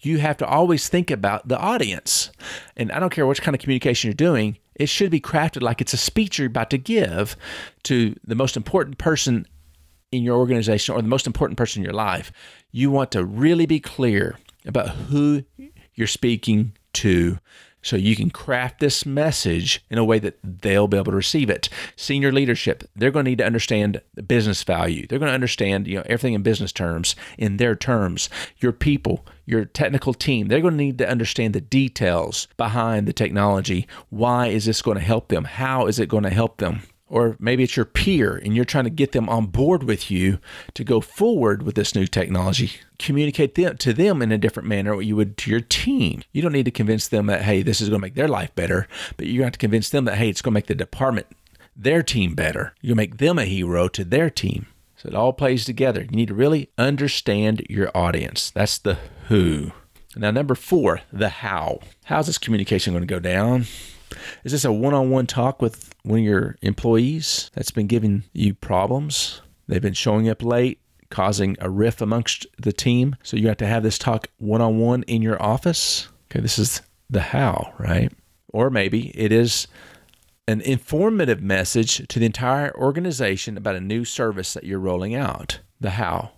you 0.00 0.18
have 0.18 0.38
to 0.38 0.46
always 0.46 0.88
think 0.88 1.10
about 1.10 1.46
the 1.46 1.58
audience. 1.58 2.30
And 2.74 2.90
I 2.90 2.98
don't 2.98 3.12
care 3.12 3.26
what 3.26 3.42
kind 3.42 3.54
of 3.54 3.60
communication 3.60 4.08
you're 4.08 4.14
doing, 4.14 4.56
it 4.74 4.88
should 4.88 5.10
be 5.10 5.20
crafted 5.20 5.60
like 5.60 5.82
it's 5.82 5.92
a 5.92 5.98
speech 5.98 6.38
you're 6.38 6.48
about 6.48 6.70
to 6.70 6.78
give 6.78 7.36
to 7.84 8.16
the 8.24 8.34
most 8.34 8.56
important 8.56 8.96
person 8.96 9.46
in 10.10 10.22
your 10.22 10.38
organization 10.38 10.94
or 10.94 11.02
the 11.02 11.08
most 11.08 11.26
important 11.26 11.58
person 11.58 11.80
in 11.80 11.84
your 11.84 11.94
life. 11.94 12.32
You 12.72 12.90
want 12.90 13.12
to 13.12 13.22
really 13.22 13.66
be 13.66 13.80
clear 13.80 14.38
about 14.64 14.88
who 14.88 15.44
you're 15.94 16.06
speaking 16.06 16.72
to 16.94 17.38
so 17.86 17.94
you 17.94 18.16
can 18.16 18.30
craft 18.30 18.80
this 18.80 19.06
message 19.06 19.80
in 19.90 19.96
a 19.96 20.04
way 20.04 20.18
that 20.18 20.36
they'll 20.42 20.88
be 20.88 20.96
able 20.96 21.12
to 21.12 21.16
receive 21.16 21.48
it. 21.48 21.68
Senior 21.94 22.32
leadership, 22.32 22.82
they're 22.96 23.12
going 23.12 23.24
to 23.24 23.30
need 23.30 23.38
to 23.38 23.46
understand 23.46 24.00
the 24.14 24.24
business 24.24 24.64
value. 24.64 25.06
They're 25.06 25.20
going 25.20 25.30
to 25.30 25.34
understand, 25.34 25.86
you 25.86 25.98
know, 25.98 26.02
everything 26.06 26.34
in 26.34 26.42
business 26.42 26.72
terms, 26.72 27.14
in 27.38 27.58
their 27.58 27.76
terms. 27.76 28.28
Your 28.58 28.72
people, 28.72 29.24
your 29.44 29.64
technical 29.64 30.14
team, 30.14 30.48
they're 30.48 30.60
going 30.60 30.76
to 30.76 30.84
need 30.84 30.98
to 30.98 31.08
understand 31.08 31.54
the 31.54 31.60
details 31.60 32.48
behind 32.56 33.06
the 33.06 33.12
technology. 33.12 33.86
Why 34.10 34.48
is 34.48 34.64
this 34.64 34.82
going 34.82 34.98
to 34.98 35.04
help 35.04 35.28
them? 35.28 35.44
How 35.44 35.86
is 35.86 36.00
it 36.00 36.08
going 36.08 36.24
to 36.24 36.30
help 36.30 36.56
them? 36.56 36.82
Or 37.08 37.36
maybe 37.38 37.62
it's 37.62 37.76
your 37.76 37.84
peer 37.84 38.36
and 38.36 38.54
you're 38.54 38.64
trying 38.64 38.84
to 38.84 38.90
get 38.90 39.12
them 39.12 39.28
on 39.28 39.46
board 39.46 39.84
with 39.84 40.10
you 40.10 40.38
to 40.74 40.84
go 40.84 41.00
forward 41.00 41.62
with 41.62 41.74
this 41.74 41.94
new 41.94 42.06
technology 42.06 42.72
communicate 42.98 43.54
them, 43.56 43.76
to 43.76 43.92
them 43.92 44.22
in 44.22 44.32
a 44.32 44.38
different 44.38 44.68
manner 44.68 44.96
what 44.96 45.04
you 45.04 45.14
would 45.16 45.36
to 45.36 45.50
your 45.50 45.60
team. 45.60 46.22
You 46.32 46.40
don't 46.40 46.52
need 46.52 46.64
to 46.64 46.70
convince 46.70 47.08
them 47.08 47.26
that 47.26 47.42
hey 47.42 47.62
this 47.62 47.80
is 47.80 47.88
going 47.88 48.00
to 48.00 48.06
make 48.06 48.14
their 48.14 48.28
life 48.28 48.54
better 48.54 48.88
but 49.16 49.26
you 49.26 49.42
have 49.42 49.52
to 49.52 49.58
convince 49.58 49.90
them 49.90 50.04
that 50.06 50.16
hey 50.16 50.28
it's 50.28 50.42
going 50.42 50.52
to 50.52 50.56
make 50.56 50.66
the 50.66 50.74
department 50.74 51.26
their 51.76 52.02
team 52.02 52.34
better. 52.34 52.74
You 52.80 52.94
make 52.94 53.18
them 53.18 53.38
a 53.38 53.44
hero 53.44 53.88
to 53.88 54.04
their 54.04 54.30
team. 54.30 54.66
So 54.96 55.08
it 55.08 55.14
all 55.14 55.34
plays 55.34 55.66
together. 55.66 56.02
You 56.02 56.16
need 56.16 56.28
to 56.28 56.34
really 56.34 56.70
understand 56.78 57.66
your 57.68 57.90
audience. 57.94 58.50
That's 58.50 58.78
the 58.78 58.96
who. 59.28 59.72
Now 60.16 60.30
number 60.30 60.54
four 60.54 61.02
the 61.12 61.28
how. 61.28 61.80
How's 62.04 62.26
this 62.28 62.38
communication 62.38 62.94
going 62.94 63.02
to 63.02 63.06
go 63.06 63.20
down 63.20 63.66
is 64.44 64.52
this 64.52 64.64
a 64.64 64.72
one 64.72 64.94
on 64.94 65.10
one 65.10 65.26
talk 65.26 65.60
with 65.60 65.94
one 66.02 66.20
of 66.20 66.24
your 66.24 66.56
employees 66.62 67.50
that's 67.54 67.70
been 67.70 67.86
giving 67.86 68.24
you 68.32 68.54
problems? 68.54 69.40
They've 69.68 69.82
been 69.82 69.94
showing 69.94 70.28
up 70.28 70.42
late, 70.42 70.80
causing 71.10 71.56
a 71.60 71.70
rift 71.70 72.00
amongst 72.00 72.46
the 72.58 72.72
team. 72.72 73.16
So 73.22 73.36
you 73.36 73.48
have 73.48 73.56
to 73.58 73.66
have 73.66 73.82
this 73.82 73.98
talk 73.98 74.28
one 74.38 74.60
on 74.60 74.78
one 74.78 75.02
in 75.04 75.22
your 75.22 75.40
office. 75.42 76.08
Okay, 76.30 76.40
this 76.40 76.58
is 76.58 76.82
the 77.10 77.20
how, 77.20 77.72
right? 77.78 78.12
Or 78.52 78.70
maybe 78.70 79.08
it 79.18 79.32
is 79.32 79.66
an 80.48 80.60
informative 80.60 81.42
message 81.42 82.06
to 82.08 82.18
the 82.18 82.26
entire 82.26 82.74
organization 82.76 83.56
about 83.56 83.74
a 83.74 83.80
new 83.80 84.04
service 84.04 84.54
that 84.54 84.64
you're 84.64 84.78
rolling 84.78 85.14
out. 85.14 85.60
The 85.80 85.90
how. 85.90 86.32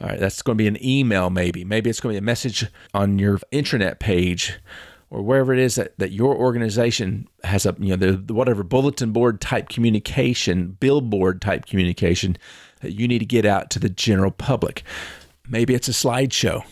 All 0.00 0.08
right, 0.08 0.20
that's 0.20 0.42
going 0.42 0.56
to 0.56 0.62
be 0.62 0.68
an 0.68 0.84
email, 0.84 1.28
maybe. 1.28 1.64
Maybe 1.64 1.90
it's 1.90 2.00
going 2.00 2.14
to 2.14 2.20
be 2.20 2.24
a 2.24 2.26
message 2.26 2.66
on 2.94 3.18
your 3.18 3.38
intranet 3.52 3.98
page 3.98 4.60
or 5.10 5.22
wherever 5.22 5.52
it 5.52 5.58
is 5.58 5.76
that, 5.76 5.98
that 5.98 6.12
your 6.12 6.36
organization 6.36 7.28
has 7.44 7.64
a 7.64 7.74
you 7.78 7.96
know 7.96 8.12
the, 8.12 8.34
whatever 8.34 8.62
bulletin 8.62 9.12
board 9.12 9.40
type 9.40 9.68
communication 9.68 10.76
billboard 10.80 11.40
type 11.40 11.66
communication 11.66 12.36
that 12.80 12.92
you 12.92 13.08
need 13.08 13.18
to 13.18 13.26
get 13.26 13.44
out 13.44 13.70
to 13.70 13.78
the 13.78 13.88
general 13.88 14.30
public. 14.30 14.82
Maybe 15.48 15.74
it's 15.74 15.88
a 15.88 15.92
slideshow 15.92 16.64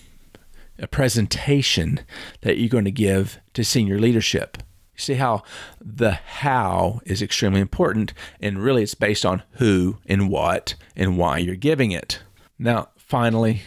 a 0.79 0.87
presentation 0.87 2.01
that 2.43 2.59
you're 2.59 2.69
going 2.69 2.85
to 2.85 2.91
give 2.91 3.39
to 3.55 3.65
senior 3.65 3.99
leadership. 3.99 4.59
You 4.95 5.01
see 5.01 5.15
how 5.15 5.43
the 5.81 6.13
how 6.13 7.01
is 7.05 7.21
extremely 7.21 7.61
important 7.61 8.15
and 8.41 8.63
really 8.63 8.83
it's 8.83 8.95
based 8.95 9.27
on 9.27 9.43
who 9.53 9.99
and 10.07 10.31
what 10.31 10.75
and 10.95 11.19
why 11.19 11.39
you're 11.39 11.57
giving 11.57 11.93
it. 11.93 12.21
Now 12.59 12.89
finally 12.97 13.63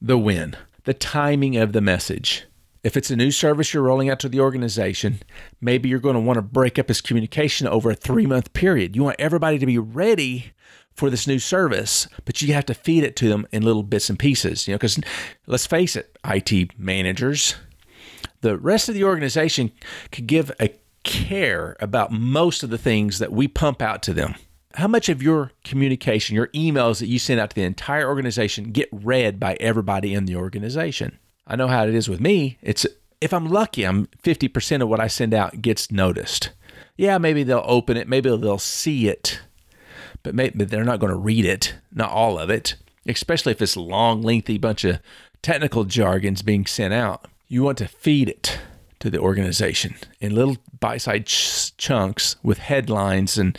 the 0.00 0.18
when 0.18 0.56
the 0.84 0.94
timing 0.94 1.56
of 1.56 1.72
the 1.72 1.80
message 1.80 2.44
If 2.82 2.96
it's 2.96 3.10
a 3.10 3.16
new 3.16 3.30
service 3.30 3.74
you're 3.74 3.82
rolling 3.82 4.08
out 4.08 4.20
to 4.20 4.28
the 4.28 4.40
organization, 4.40 5.20
maybe 5.60 5.88
you're 5.88 5.98
going 5.98 6.14
to 6.14 6.20
want 6.20 6.36
to 6.36 6.42
break 6.42 6.78
up 6.78 6.86
this 6.86 7.00
communication 7.00 7.66
over 7.66 7.90
a 7.90 7.94
three 7.94 8.26
month 8.26 8.52
period. 8.52 8.94
You 8.94 9.02
want 9.04 9.16
everybody 9.18 9.58
to 9.58 9.66
be 9.66 9.78
ready 9.78 10.52
for 10.94 11.10
this 11.10 11.26
new 11.26 11.38
service, 11.38 12.08
but 12.24 12.42
you 12.42 12.52
have 12.54 12.66
to 12.66 12.74
feed 12.74 13.04
it 13.04 13.16
to 13.16 13.28
them 13.28 13.46
in 13.52 13.62
little 13.62 13.82
bits 13.82 14.10
and 14.10 14.18
pieces. 14.18 14.66
You 14.66 14.74
know, 14.74 14.78
because 14.78 14.98
let's 15.46 15.66
face 15.66 15.96
it, 15.96 16.18
IT 16.24 16.78
managers, 16.78 17.54
the 18.40 18.58
rest 18.58 18.88
of 18.88 18.94
the 18.94 19.04
organization 19.04 19.72
could 20.10 20.26
give 20.26 20.52
a 20.60 20.74
care 21.04 21.76
about 21.80 22.12
most 22.12 22.62
of 22.62 22.70
the 22.70 22.78
things 22.78 23.18
that 23.18 23.32
we 23.32 23.48
pump 23.48 23.80
out 23.80 24.02
to 24.02 24.12
them. 24.12 24.34
How 24.74 24.86
much 24.86 25.08
of 25.08 25.22
your 25.22 25.52
communication, 25.64 26.36
your 26.36 26.48
emails 26.48 26.98
that 27.00 27.06
you 27.06 27.18
send 27.18 27.40
out 27.40 27.50
to 27.50 27.56
the 27.56 27.62
entire 27.62 28.06
organization 28.06 28.70
get 28.70 28.88
read 28.92 29.40
by 29.40 29.54
everybody 29.54 30.14
in 30.14 30.26
the 30.26 30.36
organization? 30.36 31.18
I 31.48 31.56
know 31.56 31.66
how 31.66 31.84
it 31.84 31.94
is 31.94 32.08
with 32.08 32.20
me. 32.20 32.58
It's 32.62 32.86
if 33.20 33.32
I'm 33.32 33.48
lucky, 33.48 33.84
I'm 33.84 34.06
50% 34.22 34.82
of 34.82 34.88
what 34.88 35.00
I 35.00 35.08
send 35.08 35.34
out 35.34 35.60
gets 35.60 35.90
noticed. 35.90 36.50
Yeah, 36.96 37.18
maybe 37.18 37.42
they'll 37.42 37.64
open 37.64 37.96
it, 37.96 38.06
maybe 38.08 38.28
they'll 38.36 38.58
see 38.58 39.08
it, 39.08 39.40
but 40.22 40.34
maybe 40.34 40.64
they're 40.64 40.84
not 40.84 41.00
going 41.00 41.12
to 41.12 41.18
read 41.18 41.44
it, 41.44 41.74
not 41.92 42.10
all 42.10 42.38
of 42.38 42.50
it, 42.50 42.76
especially 43.06 43.52
if 43.52 43.62
it's 43.62 43.76
a 43.76 43.80
long, 43.80 44.22
lengthy 44.22 44.58
bunch 44.58 44.84
of 44.84 45.00
technical 45.42 45.84
jargons 45.84 46.42
being 46.42 46.66
sent 46.66 46.92
out. 46.92 47.26
You 47.48 47.62
want 47.62 47.78
to 47.78 47.88
feed 47.88 48.28
it 48.28 48.60
to 49.00 49.10
the 49.10 49.18
organization 49.18 49.94
in 50.20 50.34
little 50.34 50.56
bite-sized 50.78 51.26
ch- 51.26 51.76
chunks 51.76 52.36
with 52.42 52.58
headlines 52.58 53.38
and 53.38 53.58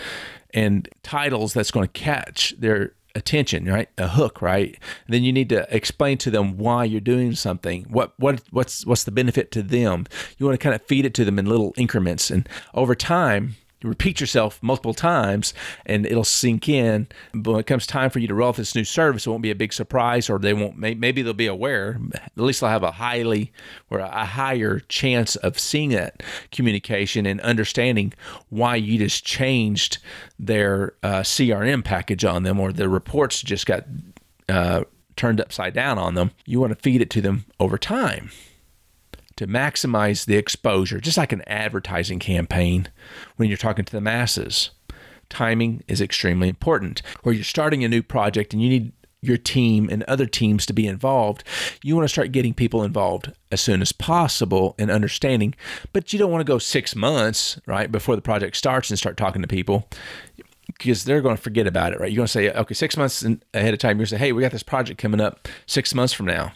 and 0.52 0.90
titles 1.04 1.54
that's 1.54 1.70
going 1.70 1.88
to 1.88 2.00
catch 2.00 2.56
their 2.58 2.94
attention, 3.16 3.66
right? 3.66 3.90
A 3.98 4.08
hook, 4.08 4.42
right? 4.42 4.78
And 5.06 5.14
then 5.14 5.24
you 5.24 5.32
need 5.32 5.50
to 5.50 5.68
explain 5.76 6.18
to 6.20 6.32
them 6.32 6.58
why 6.58 6.84
you're 6.84 7.02
doing 7.02 7.36
something. 7.36 7.86
What 7.90 8.14
what 8.18 8.42
what's 8.52 8.86
what's 8.86 9.04
the 9.04 9.12
benefit 9.12 9.52
to 9.54 9.64
them? 9.64 10.06
You 10.38 10.46
want 10.46 10.60
to 10.60 10.64
kind 10.64 10.76
of 10.76 10.82
feed 10.84 11.06
it 11.06 11.14
to 11.16 11.26
them 11.26 11.40
in 11.40 11.46
little 11.46 11.74
increments 11.78 12.30
and 12.30 12.48
over 12.74 12.96
time 12.96 13.56
repeat 13.84 14.20
yourself 14.20 14.62
multiple 14.62 14.94
times 14.94 15.54
and 15.86 16.06
it'll 16.06 16.24
sink 16.24 16.68
in. 16.68 17.08
But 17.34 17.52
when 17.52 17.60
it 17.60 17.68
comes 17.68 17.88
time 17.88 18.10
for 18.10 18.20
you 18.20 18.28
to 18.28 18.34
roll 18.34 18.50
out 18.50 18.56
this 18.56 18.76
new 18.76 18.84
service, 18.84 19.26
it 19.26 19.30
won't 19.30 19.42
be 19.42 19.52
a 19.52 19.56
big 19.56 19.74
surprise, 19.74 20.30
or 20.30 20.40
they 20.40 20.54
won't. 20.54 20.78
Maybe 20.78 21.22
they'll 21.22 21.34
be 21.34 21.48
aware. 21.48 22.00
At 22.14 22.32
least 22.36 22.62
they'll 22.62 22.70
have 22.70 22.84
a 22.84 22.92
highly 22.92 23.52
or 23.90 24.00
a 24.00 24.26
higher 24.26 24.80
chance 24.82 25.36
of 25.38 25.60
seeing 25.60 25.92
that 25.92 26.22
communication 26.52 27.26
and 27.26 27.40
understanding 27.42 28.14
why 28.50 28.76
you 28.76 28.98
just 28.98 29.26
changed 29.26 30.00
their 30.38 30.94
uh, 31.04 31.22
CRM 31.22 31.84
package 31.84 32.26
on 32.26 32.44
them, 32.44 32.60
or 32.60 32.72
the 32.74 32.90
reports 32.90 33.42
just 33.42 33.66
got 33.66 33.86
uh, 34.48 34.84
turned 35.16 35.42
upside 35.42 35.74
down 35.74 35.98
on 35.98 36.16
them. 36.16 36.32
You 36.46 36.60
want 36.60 36.74
to 36.74 36.80
feed 36.80 37.02
it 37.02 37.10
to 37.12 37.22
them 37.22 37.46
over 37.60 37.78
time 37.78 38.32
to 39.40 39.48
maximize 39.48 40.26
the 40.26 40.36
exposure, 40.36 41.00
just 41.00 41.18
like 41.18 41.32
an 41.32 41.44
advertising 41.48 42.20
campaign 42.20 42.90
when 43.38 43.48
you're 43.48 43.58
talking 43.58 43.86
to 43.86 43.92
the 43.94 44.02
masses. 44.02 44.72
Timing 45.30 45.82
is 45.88 46.02
extremely 46.02 46.50
important. 46.50 47.02
Or 47.24 47.32
you're 47.32 47.46
starting 47.46 47.86
a 47.86 47.88
new 47.88 48.04
project 48.04 48.52
and 48.52 48.62
you 48.62 48.68
need 48.68 48.92
your 49.22 49.38
team 49.38 49.88
and 49.90 50.04
other 50.04 50.26
teams 50.26 50.66
to 50.66 50.74
be 50.74 50.86
involved, 50.86 51.46
you 51.82 51.96
want 51.96 52.04
to 52.04 52.12
start 52.12 52.34
getting 52.34 52.54
people 52.54 52.84
involved 52.84 53.32
as 53.50 53.62
soon 53.62 53.82
as 53.82 53.94
possible 53.94 54.76
and 54.78 54.92
understanding. 54.92 55.56
But 55.94 56.12
you 56.12 56.20
don't 56.20 56.32
want 56.32 56.42
to 56.42 56.52
go 56.52 56.58
six 56.58 56.94
months, 56.94 57.62
right, 57.66 57.90
before 57.90 58.18
the 58.18 58.22
project 58.22 58.58
starts 58.58 58.90
and 58.90 59.00
start 59.00 59.16
talking 59.16 59.42
to 59.42 59.48
people 59.48 59.88
because 60.68 61.06
they're 61.06 61.22
going 61.22 61.38
to 61.38 61.42
forget 61.42 61.66
about 61.66 61.94
it, 61.94 62.02
right? 62.02 62.12
You're 62.12 62.18
going 62.18 62.28
to 62.28 62.32
say, 62.32 62.52
okay, 62.52 62.74
six 62.74 62.98
months 62.98 63.24
ahead 63.54 63.74
of 63.74 63.80
time, 63.80 63.92
you're 63.92 64.00
going 64.00 64.06
to 64.06 64.16
say, 64.16 64.18
hey, 64.18 64.34
we 64.34 64.42
got 64.42 64.52
this 64.52 64.64
project 64.64 65.00
coming 65.00 65.22
up 65.22 65.48
six 65.66 65.96
months 65.96 66.12
from 66.12 66.26
now. 66.26 66.52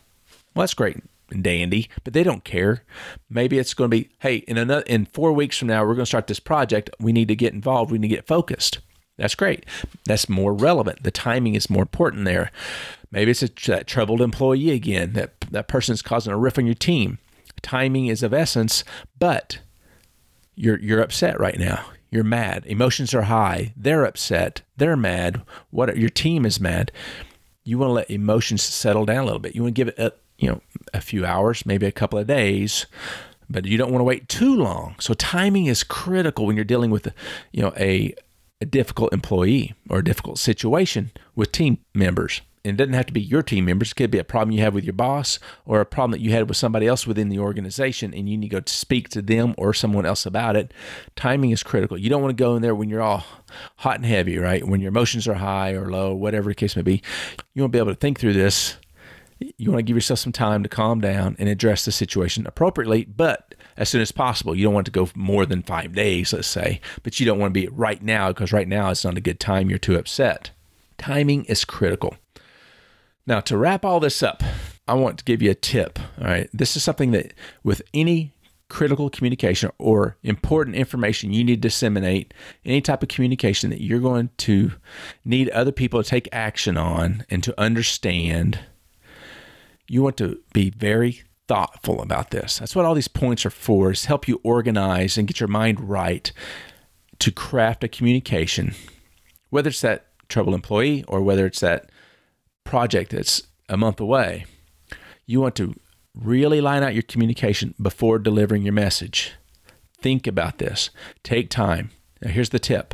Well, 0.53 0.63
that's 0.63 0.73
great 0.73 0.97
dandy, 1.41 1.89
but 2.03 2.13
they 2.13 2.23
don't 2.23 2.43
care. 2.43 2.83
Maybe 3.29 3.57
it's 3.57 3.73
going 3.73 3.89
to 3.89 3.97
be, 3.97 4.09
hey, 4.19 4.37
in 4.47 4.57
another 4.57 4.83
in 4.87 5.05
four 5.05 5.31
weeks 5.31 5.57
from 5.57 5.69
now, 5.69 5.81
we're 5.81 5.95
going 5.95 5.99
to 5.99 6.05
start 6.05 6.27
this 6.27 6.39
project. 6.39 6.89
We 6.99 7.13
need 7.13 7.29
to 7.29 7.35
get 7.35 7.53
involved. 7.53 7.91
We 7.91 7.97
need 7.97 8.09
to 8.09 8.15
get 8.15 8.27
focused. 8.27 8.79
That's 9.17 9.35
great. 9.35 9.65
That's 10.05 10.27
more 10.27 10.53
relevant. 10.53 11.03
The 11.03 11.11
timing 11.11 11.55
is 11.55 11.69
more 11.69 11.83
important 11.83 12.25
there. 12.25 12.51
Maybe 13.11 13.31
it's 13.31 13.43
a, 13.43 13.49
that 13.67 13.85
troubled 13.87 14.21
employee 14.21 14.71
again. 14.71 15.13
That 15.13 15.39
that 15.51 15.67
person 15.67 15.93
is 15.93 16.01
causing 16.01 16.33
a 16.33 16.37
rift 16.37 16.57
on 16.57 16.65
your 16.65 16.73
team. 16.75 17.19
Timing 17.61 18.07
is 18.07 18.23
of 18.23 18.33
essence, 18.33 18.83
but 19.19 19.59
you're 20.55 20.79
you're 20.79 21.01
upset 21.01 21.39
right 21.39 21.59
now. 21.59 21.85
You're 22.09 22.23
mad. 22.23 22.65
Emotions 22.65 23.13
are 23.13 23.23
high. 23.23 23.73
They're 23.75 24.05
upset. 24.05 24.61
They're 24.77 24.97
mad. 24.97 25.41
What 25.71 25.97
your 25.97 26.09
team 26.09 26.45
is 26.45 26.59
mad. 26.59 26.91
You 27.63 27.77
want 27.77 27.89
to 27.89 27.93
let 27.93 28.11
emotions 28.11 28.61
settle 28.61 29.05
down 29.05 29.23
a 29.23 29.25
little 29.25 29.39
bit. 29.39 29.55
You 29.55 29.63
want 29.63 29.75
to 29.75 29.79
give 29.79 29.87
it 29.87 29.97
a, 29.97 30.13
you 30.37 30.49
know, 30.49 30.61
a 30.93 31.01
few 31.01 31.25
hours, 31.25 31.65
maybe 31.65 31.85
a 31.85 31.91
couple 31.91 32.19
of 32.19 32.27
days, 32.27 32.85
but 33.49 33.65
you 33.65 33.77
don't 33.77 33.91
want 33.91 34.01
to 34.01 34.05
wait 34.05 34.27
too 34.27 34.55
long. 34.55 34.95
So 34.99 35.13
timing 35.13 35.67
is 35.67 35.83
critical 35.83 36.45
when 36.45 36.55
you're 36.55 36.65
dealing 36.65 36.91
with, 36.91 37.13
you 37.51 37.61
know, 37.61 37.73
a, 37.77 38.15
a 38.61 38.65
difficult 38.65 39.13
employee 39.13 39.73
or 39.89 39.99
a 39.99 40.03
difficult 40.03 40.39
situation 40.39 41.11
with 41.35 41.51
team 41.51 41.79
members. 41.93 42.41
And 42.65 42.75
it 42.75 42.77
doesn't 42.77 42.93
have 42.93 43.07
to 43.07 43.13
be 43.13 43.21
your 43.21 43.43
team 43.43 43.65
members. 43.65 43.91
It 43.91 43.95
could 43.95 44.09
be 44.09 44.19
a 44.19 44.23
problem 44.23 44.51
you 44.51 44.61
have 44.61 44.73
with 44.73 44.85
your 44.85 44.93
boss 44.93 45.37
or 45.65 45.81
a 45.81 45.85
problem 45.85 46.11
that 46.11 46.21
you 46.21 46.31
had 46.31 46.47
with 46.47 46.55
somebody 46.55 46.87
else 46.87 47.05
within 47.05 47.27
the 47.27 47.39
organization 47.39 48.13
and 48.13 48.29
you 48.29 48.37
need 48.37 48.49
to 48.49 48.61
go 48.61 48.63
speak 48.65 49.09
to 49.09 49.21
them 49.21 49.53
or 49.57 49.73
someone 49.73 50.05
else 50.05 50.25
about 50.25 50.55
it. 50.55 50.73
Timing 51.17 51.51
is 51.51 51.61
critical. 51.61 51.97
You 51.97 52.09
don't 52.09 52.21
want 52.21 52.35
to 52.35 52.41
go 52.41 52.55
in 52.55 52.61
there 52.61 52.73
when 52.73 52.87
you're 52.87 53.01
all 53.01 53.25
hot 53.75 53.97
and 53.97 54.05
heavy, 54.05 54.37
right? 54.37 54.65
When 54.65 54.79
your 54.79 54.89
emotions 54.89 55.27
are 55.27 55.33
high 55.33 55.73
or 55.73 55.91
low, 55.91 56.15
whatever 56.15 56.51
the 56.51 56.55
case 56.55 56.77
may 56.77 56.83
be. 56.83 57.01
You 57.53 57.63
want 57.63 57.73
to 57.73 57.75
be 57.75 57.79
able 57.79 57.91
to 57.91 57.99
think 57.99 58.17
through 58.17 58.33
this 58.33 58.77
you 59.57 59.71
want 59.71 59.79
to 59.79 59.83
give 59.83 59.97
yourself 59.97 60.19
some 60.19 60.31
time 60.31 60.63
to 60.63 60.69
calm 60.69 61.01
down 61.01 61.35
and 61.39 61.49
address 61.49 61.85
the 61.85 61.91
situation 61.91 62.45
appropriately, 62.47 63.05
but 63.05 63.55
as 63.77 63.89
soon 63.89 64.01
as 64.01 64.11
possible. 64.11 64.55
You 64.55 64.65
don't 64.65 64.73
want 64.73 64.85
to 64.85 64.91
go 64.91 65.09
more 65.15 65.45
than 65.45 65.63
five 65.63 65.93
days, 65.93 66.33
let's 66.33 66.47
say, 66.47 66.81
but 67.01 67.19
you 67.19 67.25
don't 67.25 67.39
want 67.39 67.53
to 67.53 67.59
be 67.59 67.67
right 67.67 68.01
now 68.01 68.29
because 68.29 68.53
right 68.53 68.67
now 68.67 68.89
it's 68.89 69.03
not 69.03 69.17
a 69.17 69.21
good 69.21 69.39
time. 69.39 69.69
You're 69.69 69.79
too 69.79 69.97
upset. 69.97 70.51
Timing 70.97 71.45
is 71.45 71.65
critical. 71.65 72.15
Now, 73.25 73.39
to 73.41 73.57
wrap 73.57 73.85
all 73.85 73.99
this 73.99 74.21
up, 74.21 74.43
I 74.87 74.93
want 74.95 75.17
to 75.19 75.23
give 75.23 75.41
you 75.41 75.51
a 75.51 75.55
tip. 75.55 75.97
All 76.19 76.27
right. 76.27 76.49
This 76.53 76.75
is 76.75 76.83
something 76.83 77.11
that 77.11 77.33
with 77.63 77.81
any 77.93 78.33
critical 78.69 79.09
communication 79.09 79.69
or 79.77 80.17
important 80.23 80.75
information 80.75 81.31
you 81.31 81.43
need 81.43 81.61
to 81.61 81.67
disseminate, 81.67 82.33
any 82.65 82.81
type 82.81 83.03
of 83.03 83.09
communication 83.09 83.69
that 83.69 83.81
you're 83.81 83.99
going 83.99 84.29
to 84.37 84.71
need 85.23 85.49
other 85.49 85.71
people 85.71 86.01
to 86.01 86.09
take 86.09 86.27
action 86.31 86.75
on 86.75 87.23
and 87.29 87.43
to 87.43 87.59
understand 87.59 88.59
you 89.87 90.01
want 90.01 90.17
to 90.17 90.39
be 90.53 90.69
very 90.69 91.23
thoughtful 91.47 92.01
about 92.01 92.31
this. 92.31 92.59
That's 92.59 92.75
what 92.75 92.85
all 92.85 92.95
these 92.95 93.07
points 93.07 93.45
are 93.45 93.49
for, 93.51 93.91
is 93.91 94.05
help 94.05 94.27
you 94.27 94.39
organize 94.43 95.17
and 95.17 95.27
get 95.27 95.39
your 95.39 95.49
mind 95.49 95.89
right 95.89 96.31
to 97.19 97.31
craft 97.31 97.83
a 97.83 97.87
communication, 97.87 98.73
whether 99.49 99.69
it's 99.69 99.81
that 99.81 100.07
troubled 100.29 100.55
employee 100.55 101.03
or 101.07 101.21
whether 101.21 101.45
it's 101.45 101.59
that 101.59 101.89
project 102.63 103.11
that's 103.11 103.43
a 103.69 103.77
month 103.77 103.99
away. 103.99 104.45
You 105.25 105.41
want 105.41 105.55
to 105.55 105.75
really 106.15 106.61
line 106.61 106.83
out 106.83 106.93
your 106.93 107.03
communication 107.03 107.75
before 107.81 108.19
delivering 108.19 108.63
your 108.63 108.73
message. 108.73 109.33
Think 109.99 110.27
about 110.27 110.57
this. 110.57 110.89
Take 111.23 111.49
time. 111.49 111.91
Now, 112.21 112.31
here's 112.31 112.49
the 112.49 112.59
tip 112.59 112.93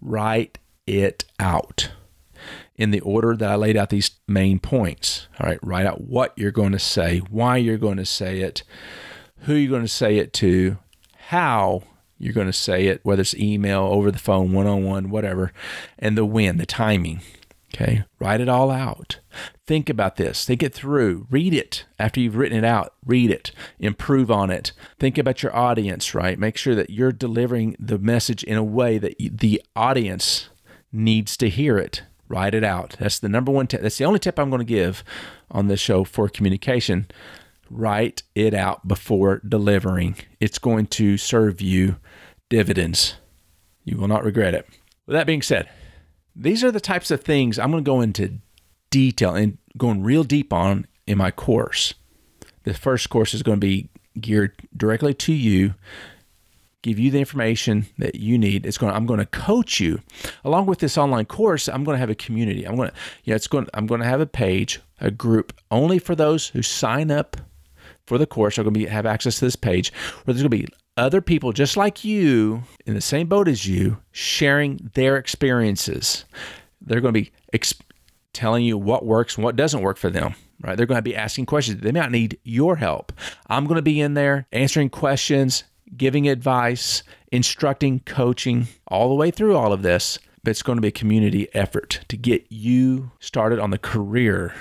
write 0.00 0.58
it 0.86 1.24
out 1.38 1.90
in 2.76 2.90
the 2.90 3.00
order 3.00 3.36
that 3.36 3.50
I 3.50 3.56
laid 3.56 3.76
out 3.76 3.90
these 3.90 4.10
main 4.26 4.58
points. 4.58 5.28
All 5.40 5.48
right, 5.48 5.58
write 5.62 5.86
out 5.86 6.02
what 6.02 6.32
you're 6.36 6.50
going 6.50 6.72
to 6.72 6.78
say, 6.78 7.18
why 7.18 7.56
you're 7.56 7.78
going 7.78 7.96
to 7.98 8.06
say 8.06 8.40
it, 8.40 8.62
who 9.40 9.54
you're 9.54 9.70
going 9.70 9.82
to 9.82 9.88
say 9.88 10.18
it 10.18 10.32
to, 10.34 10.78
how 11.28 11.82
you're 12.18 12.34
going 12.34 12.46
to 12.46 12.52
say 12.52 12.86
it, 12.86 13.00
whether 13.02 13.20
it's 13.20 13.34
email, 13.34 13.82
over 13.82 14.10
the 14.10 14.18
phone, 14.18 14.52
one 14.52 14.66
on 14.66 14.84
one, 14.84 15.10
whatever, 15.10 15.52
and 15.98 16.16
the 16.16 16.24
when, 16.24 16.56
the 16.56 16.66
timing. 16.66 17.20
Okay, 17.74 18.04
write 18.18 18.40
it 18.40 18.48
all 18.48 18.70
out. 18.70 19.18
Think 19.66 19.90
about 19.90 20.16
this. 20.16 20.44
Think 20.44 20.62
it 20.62 20.72
through. 20.72 21.26
Read 21.30 21.52
it 21.52 21.84
after 21.98 22.20
you've 22.20 22.36
written 22.36 22.56
it 22.56 22.64
out. 22.64 22.94
Read 23.04 23.30
it. 23.30 23.50
Improve 23.78 24.30
on 24.30 24.50
it. 24.50 24.72
Think 24.98 25.18
about 25.18 25.42
your 25.42 25.54
audience, 25.54 26.14
right? 26.14 26.38
Make 26.38 26.56
sure 26.56 26.74
that 26.74 26.90
you're 26.90 27.12
delivering 27.12 27.76
the 27.78 27.98
message 27.98 28.42
in 28.44 28.56
a 28.56 28.64
way 28.64 28.96
that 28.98 29.16
the 29.18 29.60
audience 29.74 30.48
needs 30.92 31.36
to 31.36 31.50
hear 31.50 31.76
it 31.76 32.02
write 32.28 32.54
it 32.54 32.64
out. 32.64 32.96
That's 32.98 33.18
the 33.18 33.28
number 33.28 33.52
one 33.52 33.66
tip. 33.66 33.82
That's 33.82 33.98
the 33.98 34.04
only 34.04 34.18
tip 34.18 34.38
I'm 34.38 34.50
going 34.50 34.60
to 34.60 34.64
give 34.64 35.04
on 35.50 35.68
this 35.68 35.80
show 35.80 36.04
for 36.04 36.28
communication. 36.28 37.06
Write 37.70 38.22
it 38.34 38.54
out 38.54 38.86
before 38.86 39.40
delivering. 39.46 40.16
It's 40.40 40.58
going 40.58 40.86
to 40.88 41.16
serve 41.16 41.60
you 41.60 41.96
dividends. 42.48 43.16
You 43.84 43.96
will 43.96 44.08
not 44.08 44.24
regret 44.24 44.54
it. 44.54 44.66
With 45.06 45.14
that 45.14 45.26
being 45.26 45.42
said, 45.42 45.68
these 46.34 46.62
are 46.62 46.70
the 46.70 46.80
types 46.80 47.10
of 47.10 47.22
things 47.22 47.58
I'm 47.58 47.70
going 47.70 47.84
to 47.84 47.88
go 47.88 48.00
into 48.00 48.38
detail 48.90 49.34
and 49.34 49.58
going 49.76 50.02
real 50.02 50.24
deep 50.24 50.52
on 50.52 50.86
in 51.06 51.18
my 51.18 51.30
course. 51.30 51.94
The 52.64 52.74
first 52.74 53.10
course 53.10 53.32
is 53.34 53.42
going 53.42 53.60
to 53.60 53.66
be 53.66 53.88
geared 54.20 54.52
directly 54.76 55.14
to 55.14 55.32
you 55.32 55.74
give 56.86 56.98
you 57.00 57.10
the 57.10 57.18
information 57.18 57.86
that 57.98 58.14
you 58.14 58.38
need. 58.38 58.64
It's 58.64 58.78
going. 58.78 58.94
I'm 58.94 59.06
going 59.06 59.18
to 59.18 59.26
coach 59.26 59.80
you, 59.80 60.00
along 60.44 60.66
with 60.66 60.78
this 60.78 60.96
online 60.96 61.26
course. 61.26 61.68
I'm 61.68 61.82
going 61.82 61.96
to 61.96 62.00
have 62.00 62.10
a 62.10 62.14
community. 62.14 62.64
I'm 62.64 62.76
going 62.76 62.90
to, 62.90 62.94
yeah, 63.24 63.34
it's 63.34 63.48
going. 63.48 63.66
I'm 63.74 63.86
going 63.86 64.00
to 64.00 64.06
have 64.06 64.20
a 64.20 64.26
page, 64.26 64.80
a 65.00 65.10
group 65.10 65.52
only 65.70 65.98
for 65.98 66.14
those 66.14 66.48
who 66.48 66.62
sign 66.62 67.10
up 67.10 67.36
for 68.06 68.18
the 68.18 68.26
course 68.26 68.56
are 68.56 68.62
going 68.62 68.74
to 68.74 68.80
be, 68.80 68.86
have 68.86 69.04
access 69.04 69.38
to 69.40 69.44
this 69.44 69.56
page 69.56 69.92
where 69.92 70.32
there's 70.32 70.42
going 70.42 70.50
to 70.50 70.66
be 70.66 70.68
other 70.96 71.20
people 71.20 71.52
just 71.52 71.76
like 71.76 72.04
you 72.04 72.62
in 72.86 72.94
the 72.94 73.00
same 73.00 73.26
boat 73.26 73.48
as 73.48 73.66
you 73.66 73.98
sharing 74.12 74.90
their 74.94 75.16
experiences. 75.16 76.24
They're 76.80 77.00
going 77.00 77.12
to 77.12 77.20
be 77.20 77.32
ex- 77.52 77.74
telling 78.32 78.64
you 78.64 78.78
what 78.78 79.04
works 79.04 79.34
and 79.34 79.44
what 79.44 79.56
doesn't 79.56 79.82
work 79.82 79.98
for 79.98 80.08
them. 80.08 80.36
Right? 80.60 80.76
They're 80.76 80.86
going 80.86 80.98
to 80.98 81.02
be 81.02 81.16
asking 81.16 81.46
questions. 81.46 81.82
They 81.82 81.92
might 81.92 82.10
need 82.10 82.38
your 82.44 82.76
help. 82.76 83.12
I'm 83.48 83.66
going 83.66 83.76
to 83.76 83.82
be 83.82 84.00
in 84.00 84.14
there 84.14 84.46
answering 84.52 84.88
questions, 84.88 85.64
giving 85.96 86.28
advice, 86.28 87.02
instructing, 87.30 88.00
coaching, 88.00 88.68
all 88.88 89.08
the 89.08 89.14
way 89.14 89.30
through 89.30 89.56
all 89.56 89.72
of 89.72 89.82
this. 89.82 90.18
But 90.42 90.50
it's 90.50 90.62
going 90.62 90.76
to 90.76 90.82
be 90.82 90.88
a 90.88 90.92
community 90.92 91.48
effort 91.54 92.00
to 92.08 92.16
get 92.16 92.46
you 92.48 93.10
started 93.18 93.58
on 93.58 93.70
the 93.70 93.78
career 93.78 94.54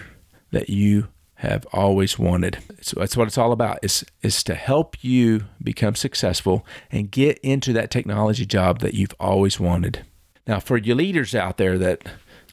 that 0.52 0.70
you 0.70 1.10
have 1.36 1.68
always 1.72 2.18
wanted. 2.18 2.58
So 2.82 3.00
that's 3.00 3.16
what 3.16 3.28
it's 3.28 3.38
all 3.38 3.52
about. 3.52 3.80
Is 3.84 4.06
is 4.22 4.44
to 4.46 4.56
help 4.56 5.04
you 5.04 5.46
become 5.62 5.96
successful 5.96 6.66
and 6.92 7.12
get 7.12 7.38
into 7.40 7.72
that 7.74 7.92
technology 7.92 8.46
job 8.46 8.80
that 8.80 8.94
you've 8.94 9.14
always 9.20 9.60
wanted. 9.60 10.06
Now, 10.48 10.60
for 10.60 10.78
you 10.78 10.96
leaders 10.96 11.36
out 11.36 11.58
there 11.58 11.78
that 11.78 12.04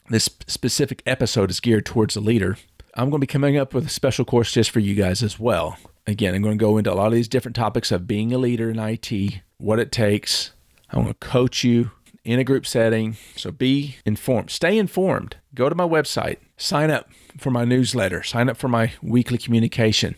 this 0.09 0.29
specific 0.47 1.01
episode 1.05 1.49
is 1.49 1.59
geared 1.59 1.85
towards 1.85 2.13
the 2.13 2.19
leader, 2.19 2.57
I'm 2.95 3.09
going 3.09 3.19
to 3.21 3.25
be 3.25 3.27
coming 3.27 3.57
up 3.57 3.73
with 3.73 3.87
a 3.87 3.89
special 3.89 4.25
course 4.25 4.51
just 4.51 4.71
for 4.71 4.79
you 4.79 4.95
guys 4.95 5.23
as 5.23 5.39
well. 5.39 5.77
Again, 6.05 6.35
I'm 6.35 6.41
going 6.41 6.57
to 6.57 6.63
go 6.63 6.77
into 6.77 6.91
a 6.91 6.95
lot 6.95 7.07
of 7.07 7.13
these 7.13 7.29
different 7.29 7.55
topics 7.55 7.91
of 7.91 8.07
being 8.07 8.33
a 8.33 8.37
leader 8.37 8.69
in 8.69 8.79
IT, 8.79 9.41
what 9.57 9.79
it 9.79 9.91
takes. 9.91 10.51
I'm 10.89 11.03
going 11.03 11.13
to 11.13 11.19
coach 11.19 11.63
you 11.63 11.91
in 12.23 12.39
a 12.39 12.43
group 12.43 12.65
setting. 12.65 13.15
So 13.35 13.51
be 13.51 13.97
informed. 14.05 14.49
Stay 14.49 14.77
informed. 14.77 15.37
Go 15.55 15.69
to 15.69 15.75
my 15.75 15.87
website, 15.87 16.37
sign 16.57 16.91
up 16.91 17.09
for 17.37 17.51
my 17.51 17.65
newsletter, 17.65 18.23
sign 18.23 18.49
up 18.49 18.57
for 18.57 18.67
my 18.67 18.91
weekly 19.01 19.37
communication. 19.37 20.15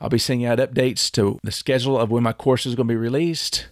I'll 0.00 0.08
be 0.08 0.18
sending 0.18 0.46
out 0.46 0.58
updates 0.58 1.10
to 1.12 1.38
the 1.42 1.52
schedule 1.52 1.98
of 1.98 2.10
when 2.10 2.22
my 2.22 2.32
course 2.32 2.66
is 2.66 2.74
going 2.74 2.88
to 2.88 2.92
be 2.92 2.98
released. 2.98 3.68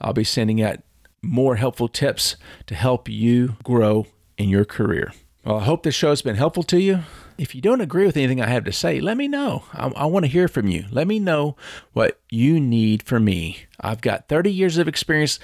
I'll 0.00 0.12
be 0.12 0.24
sending 0.24 0.62
out 0.62 0.80
more 1.22 1.56
helpful 1.56 1.88
tips 1.88 2.36
to 2.66 2.74
help 2.74 3.08
you 3.08 3.56
grow 3.62 4.06
in 4.36 4.48
your 4.48 4.64
career. 4.64 5.12
Well, 5.44 5.58
I 5.58 5.64
hope 5.64 5.82
this 5.82 5.94
show 5.94 6.10
has 6.10 6.22
been 6.22 6.36
helpful 6.36 6.62
to 6.64 6.80
you. 6.80 7.00
If 7.38 7.54
you 7.54 7.60
don't 7.60 7.80
agree 7.80 8.06
with 8.06 8.16
anything 8.16 8.40
I 8.40 8.48
have 8.48 8.64
to 8.64 8.72
say, 8.72 9.00
let 9.00 9.16
me 9.16 9.28
know. 9.28 9.64
I, 9.72 9.88
I 9.88 10.06
want 10.06 10.24
to 10.24 10.30
hear 10.30 10.48
from 10.48 10.68
you. 10.68 10.86
Let 10.90 11.06
me 11.06 11.18
know 11.18 11.56
what 11.92 12.20
you 12.30 12.58
need 12.60 13.02
from 13.02 13.24
me. 13.24 13.66
I've 13.80 14.00
got 14.00 14.28
30 14.28 14.52
years 14.52 14.78
of 14.78 14.88
experience. 14.88 15.38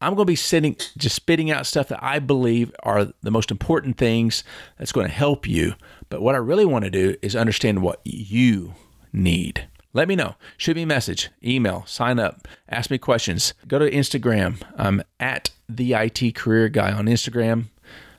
I'm 0.00 0.14
going 0.14 0.26
to 0.26 0.30
be 0.30 0.36
sitting, 0.36 0.76
just 0.96 1.14
spitting 1.14 1.50
out 1.50 1.66
stuff 1.66 1.88
that 1.88 2.02
I 2.02 2.18
believe 2.18 2.74
are 2.82 3.12
the 3.22 3.30
most 3.30 3.50
important 3.50 3.98
things 3.98 4.44
that's 4.78 4.92
going 4.92 5.06
to 5.06 5.12
help 5.12 5.46
you. 5.46 5.74
But 6.08 6.22
what 6.22 6.34
I 6.34 6.38
really 6.38 6.64
want 6.64 6.84
to 6.84 6.90
do 6.90 7.16
is 7.22 7.36
understand 7.36 7.82
what 7.82 8.00
you 8.04 8.74
need. 9.12 9.68
Let 9.92 10.08
me 10.08 10.16
know. 10.16 10.36
Shoot 10.56 10.76
me 10.76 10.82
a 10.82 10.86
message, 10.86 11.30
email, 11.44 11.84
sign 11.86 12.18
up, 12.20 12.46
ask 12.68 12.90
me 12.90 12.98
questions. 12.98 13.54
Go 13.66 13.78
to 13.78 13.90
Instagram. 13.90 14.62
I'm 14.76 15.02
at 15.18 15.50
the 15.68 15.94
IT 15.94 16.34
Career 16.36 16.68
Guy 16.68 16.92
on 16.92 17.06
Instagram, 17.06 17.66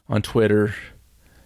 on 0.10 0.22
Twitter. 0.22 0.76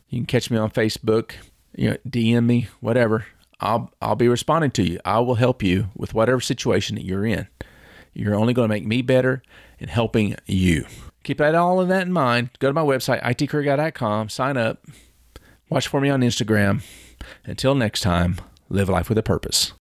You 0.09 0.19
can 0.19 0.25
catch 0.25 0.49
me 0.49 0.57
on 0.57 0.71
Facebook. 0.71 1.33
You 1.75 1.91
know, 1.91 1.97
DM 2.07 2.45
me, 2.45 2.67
whatever. 2.79 3.25
I'll 3.59 3.91
I'll 4.01 4.15
be 4.15 4.27
responding 4.27 4.71
to 4.71 4.83
you. 4.83 4.99
I 5.05 5.19
will 5.19 5.35
help 5.35 5.63
you 5.63 5.89
with 5.95 6.13
whatever 6.13 6.41
situation 6.41 6.95
that 6.95 7.05
you're 7.05 7.25
in. 7.25 7.47
You're 8.13 8.35
only 8.35 8.53
going 8.53 8.69
to 8.69 8.73
make 8.73 8.85
me 8.85 9.01
better 9.01 9.43
in 9.79 9.89
helping 9.89 10.35
you. 10.45 10.85
Keep 11.23 11.39
that 11.39 11.55
all 11.55 11.81
of 11.81 11.87
that 11.89 12.07
in 12.07 12.13
mind. 12.13 12.49
Go 12.59 12.67
to 12.69 12.73
my 12.73 12.81
website, 12.81 13.21
itcareerguy.com, 13.23 14.29
sign 14.29 14.57
up, 14.57 14.85
watch 15.69 15.87
for 15.87 15.99
me 15.99 16.09
on 16.09 16.21
Instagram. 16.21 16.83
Until 17.43 17.75
next 17.75 18.01
time, 18.01 18.37
live 18.69 18.89
life 18.89 19.09
with 19.09 19.17
a 19.17 19.23
purpose. 19.23 19.73